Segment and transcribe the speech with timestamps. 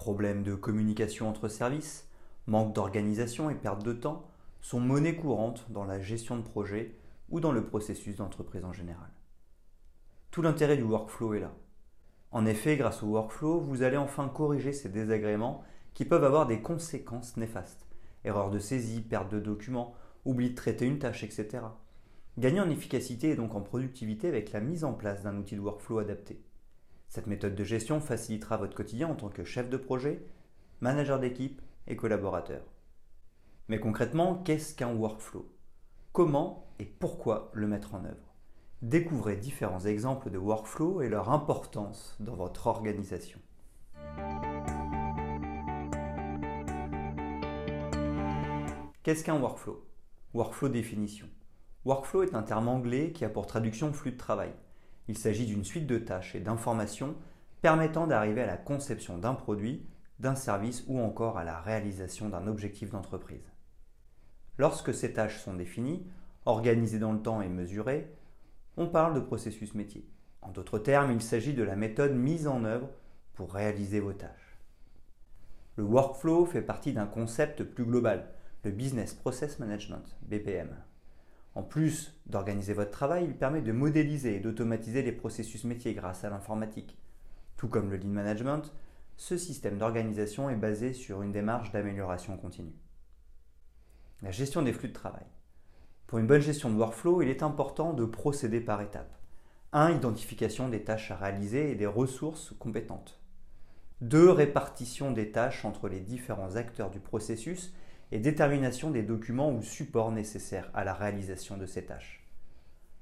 [0.00, 2.08] problèmes de communication entre services,
[2.46, 4.24] manque d'organisation et perte de temps
[4.62, 6.96] sont monnaie courante dans la gestion de projet
[7.28, 9.10] ou dans le processus d'entreprise en général.
[10.30, 11.52] Tout l'intérêt du workflow est là.
[12.30, 16.62] En effet, grâce au workflow, vous allez enfin corriger ces désagréments qui peuvent avoir des
[16.62, 17.86] conséquences néfastes.
[18.24, 21.58] Erreur de saisie, perte de documents, oubli de traiter une tâche, etc.
[22.38, 25.60] Gagner en efficacité et donc en productivité avec la mise en place d'un outil de
[25.60, 26.40] workflow adapté.
[27.10, 30.24] Cette méthode de gestion facilitera votre quotidien en tant que chef de projet,
[30.80, 32.62] manager d'équipe et collaborateur.
[33.66, 35.52] Mais concrètement, qu'est-ce qu'un workflow?
[36.12, 38.36] Comment et pourquoi le mettre en œuvre?
[38.82, 43.40] Découvrez différents exemples de workflow et leur importance dans votre organisation.
[49.02, 49.84] Qu'est-ce qu'un workflow?
[50.32, 51.26] Workflow définition.
[51.84, 54.52] Workflow est un terme anglais qui a pour traduction flux de travail.
[55.10, 57.16] Il s'agit d'une suite de tâches et d'informations
[57.62, 59.84] permettant d'arriver à la conception d'un produit,
[60.20, 63.50] d'un service ou encore à la réalisation d'un objectif d'entreprise.
[64.56, 66.06] Lorsque ces tâches sont définies,
[66.46, 68.14] organisées dans le temps et mesurées,
[68.76, 70.08] on parle de processus métier.
[70.42, 72.88] En d'autres termes, il s'agit de la méthode mise en œuvre
[73.34, 74.58] pour réaliser vos tâches.
[75.74, 78.28] Le workflow fait partie d'un concept plus global,
[78.62, 80.68] le Business Process Management, BPM.
[81.54, 86.24] En plus d'organiser votre travail, il permet de modéliser et d'automatiser les processus métiers grâce
[86.24, 86.96] à l'informatique.
[87.56, 88.72] Tout comme le lean management,
[89.16, 92.74] ce système d'organisation est basé sur une démarche d'amélioration continue.
[94.22, 95.26] La gestion des flux de travail.
[96.06, 99.16] Pour une bonne gestion de workflow, il est important de procéder par étapes.
[99.72, 99.90] 1.
[99.92, 103.20] Identification des tâches à réaliser et des ressources compétentes.
[104.00, 104.30] 2.
[104.30, 107.74] Répartition des tâches entre les différents acteurs du processus
[108.12, 112.24] et détermination des documents ou supports nécessaires à la réalisation de ces tâches.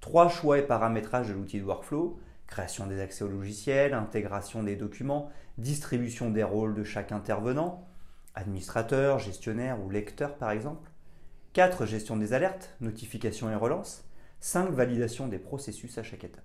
[0.01, 4.77] Trois choix et paramétrage de l'outil de workflow, création des accès au logiciel, intégration des
[4.77, 7.87] documents, distribution des rôles de chaque intervenant,
[8.35, 10.91] administrateur, gestionnaire ou lecteur par exemple.
[11.55, 11.87] 4.
[11.87, 14.05] Gestion des alertes, notifications et relances.
[14.41, 14.71] 5.
[14.71, 16.45] Validation des processus à chaque étape.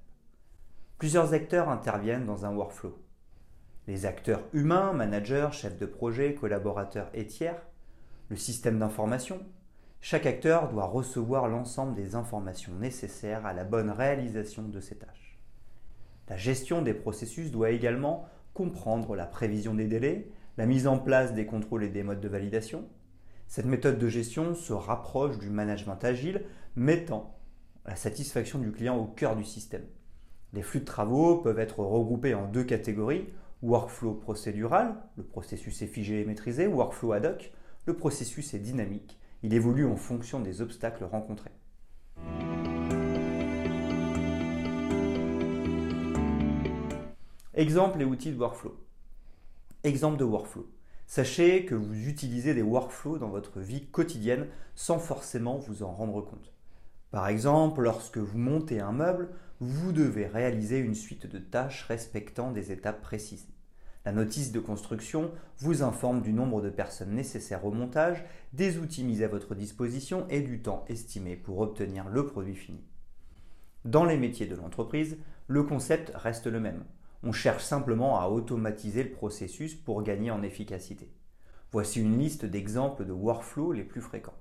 [0.97, 2.97] Plusieurs acteurs interviennent dans un workflow.
[3.87, 7.61] Les acteurs humains, managers, chefs de projet, collaborateurs et tiers
[8.33, 9.39] le système d'information.
[10.01, 15.37] Chaque acteur doit recevoir l'ensemble des informations nécessaires à la bonne réalisation de ses tâches.
[16.27, 21.35] La gestion des processus doit également comprendre la prévision des délais, la mise en place
[21.35, 22.85] des contrôles et des modes de validation.
[23.47, 26.43] Cette méthode de gestion se rapproche du management agile,
[26.75, 27.37] mettant
[27.85, 29.85] la satisfaction du client au cœur du système.
[30.53, 33.29] Les flux de travaux peuvent être regroupés en deux catégories,
[33.61, 37.53] workflow procédural, le processus est figé et maîtrisé, workflow ad hoc,
[37.85, 41.51] le processus est dynamique, il évolue en fonction des obstacles rencontrés.
[47.53, 48.79] Exemple et outils de workflow.
[49.83, 50.67] Exemple de workflow.
[51.05, 56.21] Sachez que vous utilisez des workflows dans votre vie quotidienne sans forcément vous en rendre
[56.21, 56.53] compte.
[57.11, 59.29] Par exemple, lorsque vous montez un meuble,
[59.59, 63.52] vous devez réaliser une suite de tâches respectant des étapes précises.
[64.05, 69.05] La notice de construction vous informe du nombre de personnes nécessaires au montage, des outils
[69.05, 72.83] mis à votre disposition et du temps estimé pour obtenir le produit fini.
[73.85, 76.83] Dans les métiers de l'entreprise, le concept reste le même.
[77.23, 81.09] On cherche simplement à automatiser le processus pour gagner en efficacité.
[81.71, 84.37] Voici une liste d'exemples de workflows les plus fréquents.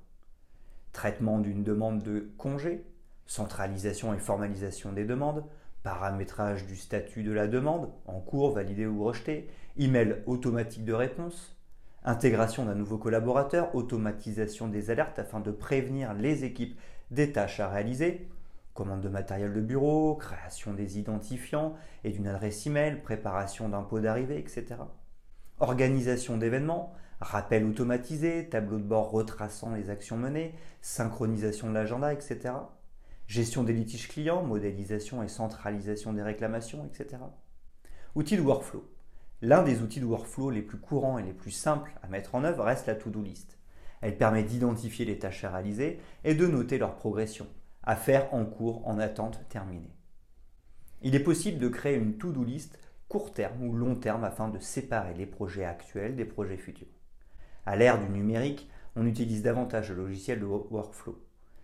[0.92, 2.84] Traitement d'une demande de congé,
[3.26, 5.44] centralisation et formalisation des demandes,
[5.82, 11.56] paramétrage du statut de la demande, en cours, validé ou rejeté, email automatique de réponse,
[12.04, 16.78] intégration d'un nouveau collaborateur, automatisation des alertes afin de prévenir les équipes
[17.10, 18.28] des tâches à réaliser,
[18.74, 21.74] commande de matériel de bureau, création des identifiants
[22.04, 24.76] et d'une adresse email, préparation d'un pot d'arrivée, etc.
[25.58, 32.52] Organisation d'événements, rappel automatisé, tableau de bord retraçant les actions menées, synchronisation de l'agenda, etc
[33.32, 37.22] gestion des litiges clients, modélisation et centralisation des réclamations, etc.
[38.14, 38.86] Outils de workflow.
[39.40, 42.44] L'un des outils de workflow les plus courants et les plus simples à mettre en
[42.44, 43.58] œuvre reste la to-do list.
[44.02, 47.46] Elle permet d'identifier les tâches à réaliser et de noter leur progression,
[47.82, 49.96] à faire en cours en attente terminée.
[51.00, 54.58] Il est possible de créer une to-do list court terme ou long terme afin de
[54.58, 57.00] séparer les projets actuels des projets futurs.
[57.64, 61.18] À l'ère du numérique, on utilise davantage le logiciel de workflow.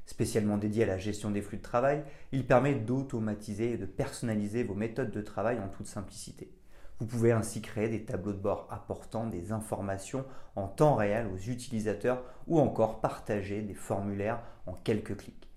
[0.08, 2.02] Spécialement dédié à la gestion des flux de travail,
[2.32, 6.50] il permet d'automatiser et de personnaliser vos méthodes de travail en toute simplicité.
[6.98, 10.24] Vous pouvez ainsi créer des tableaux de bord apportant des informations
[10.56, 15.50] en temps réel aux utilisateurs ou encore partager des formulaires en quelques clics.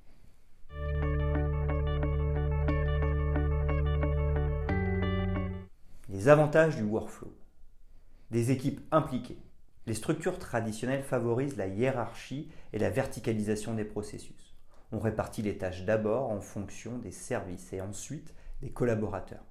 [6.10, 7.34] Les avantages du workflow.
[8.32, 9.40] Des équipes impliquées.
[9.92, 14.56] Les structures traditionnelles favorisent la hiérarchie et la verticalisation des processus.
[14.94, 19.44] On répartit les tâches d'abord en fonction des services et ensuite des collaborateurs.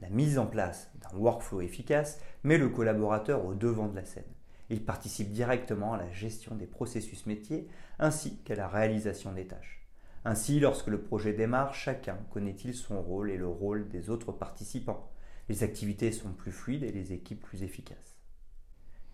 [0.00, 4.32] La mise en place d'un workflow efficace met le collaborateur au devant de la scène.
[4.70, 7.66] Il participe directement à la gestion des processus métiers
[7.98, 9.88] ainsi qu'à la réalisation des tâches.
[10.24, 15.10] Ainsi, lorsque le projet démarre, chacun connaît-il son rôle et le rôle des autres participants.
[15.48, 18.17] Les activités sont plus fluides et les équipes plus efficaces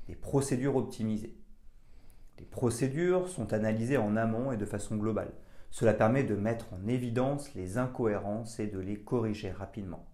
[0.07, 1.37] des procédures optimisées.
[2.39, 5.33] Les procédures sont analysées en amont et de façon globale.
[5.71, 10.07] Cela permet de mettre en évidence les incohérences et de les corriger rapidement.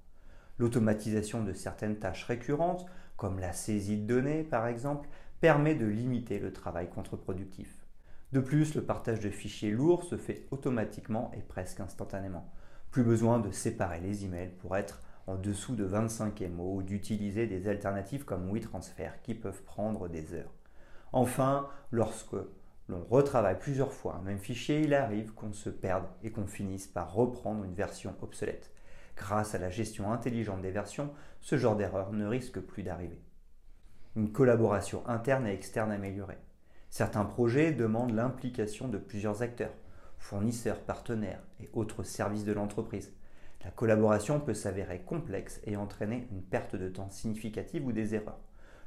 [0.59, 5.09] L'automatisation de certaines tâches récurrentes, comme la saisie de données par exemple,
[5.41, 7.87] permet de limiter le travail contre-productif.
[8.33, 12.53] De plus, le partage de fichiers lourds se fait automatiquement et presque instantanément.
[12.91, 15.01] Plus besoin de séparer les emails pour être
[15.31, 20.35] en dessous de 25 MO ou d'utiliser des alternatives comme WeTransfer qui peuvent prendre des
[20.35, 20.53] heures.
[21.13, 22.37] Enfin, lorsque
[22.89, 26.89] l'on retravaille plusieurs fois un même fichier, il arrive qu'on se perde et qu'on finisse
[26.89, 28.73] par reprendre une version obsolète.
[29.17, 33.21] Grâce à la gestion intelligente des versions, ce genre d'erreur ne risque plus d'arriver.
[34.17, 36.39] Une collaboration interne et externe améliorée.
[36.89, 39.75] Certains projets demandent l'implication de plusieurs acteurs,
[40.19, 43.13] fournisseurs, partenaires et autres services de l'entreprise.
[43.65, 48.41] La collaboration peut s'avérer complexe et entraîner une perte de temps significative ou des erreurs.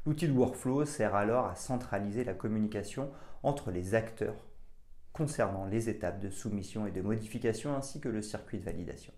[0.05, 3.11] L'outil workflow sert alors à centraliser la communication
[3.43, 4.35] entre les acteurs
[5.13, 9.13] concernant les étapes de soumission et de modification ainsi que le circuit de validation.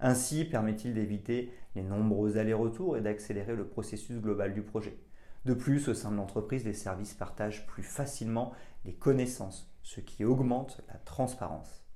[0.00, 4.96] Ainsi permet-il d'éviter les nombreux allers-retours et d'accélérer le processus global du projet.
[5.44, 8.52] De plus, au sein de l'entreprise, les services partagent plus facilement
[8.84, 11.87] les connaissances, ce qui augmente la transparence.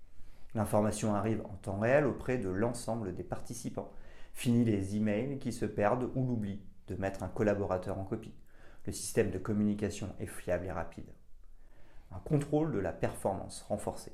[0.54, 3.90] L'information arrive en temps réel auprès de l'ensemble des participants.
[4.34, 8.34] Fini les emails qui se perdent ou l'oubli de mettre un collaborateur en copie.
[8.86, 11.10] Le système de communication est fiable et rapide.
[12.10, 14.12] Un contrôle de la performance renforcé.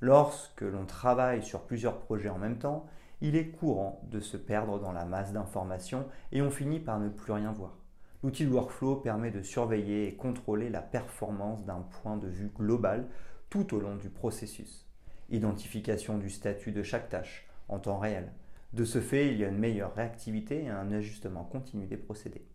[0.00, 2.86] Lorsque l'on travaille sur plusieurs projets en même temps,
[3.22, 7.08] il est courant de se perdre dans la masse d'informations et on finit par ne
[7.08, 7.78] plus rien voir.
[8.22, 13.08] L'outil workflow permet de surveiller et contrôler la performance d'un point de vue global
[13.48, 14.91] tout au long du processus
[15.32, 18.32] identification du statut de chaque tâche en temps réel.
[18.72, 22.46] De ce fait, il y a une meilleure réactivité et un ajustement continu des procédés.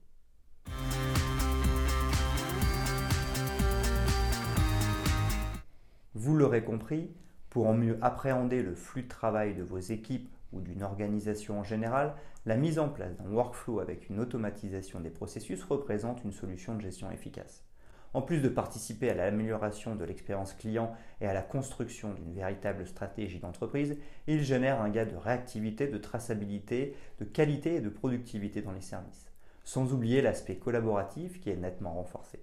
[6.13, 7.12] Vous l'aurez compris,
[7.50, 11.63] pour en mieux appréhender le flux de travail de vos équipes ou d'une organisation en
[11.63, 12.15] général,
[12.45, 16.81] la mise en place d'un workflow avec une automatisation des processus représente une solution de
[16.81, 17.67] gestion efficace.
[18.13, 22.88] En plus de participer à l'amélioration de l'expérience client et à la construction d'une véritable
[22.88, 28.62] stratégie d'entreprise, il génère un gain de réactivité, de traçabilité, de qualité et de productivité
[28.62, 29.32] dans les services.
[29.63, 32.39] Sans oublier l'aspect collaboratif qui est nettement renforcé.